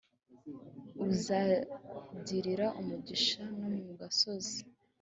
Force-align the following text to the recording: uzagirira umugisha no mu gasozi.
uzagirira 1.05 2.67
umugisha 2.79 3.41
no 3.59 3.69
mu 3.83 3.91
gasozi. 3.99 4.57